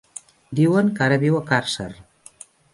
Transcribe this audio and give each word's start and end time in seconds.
Diuen 0.59 0.89
que 0.95 1.05
ara 1.09 1.21
viu 1.25 1.37
a 1.41 1.43
Càrcer. 1.53 1.89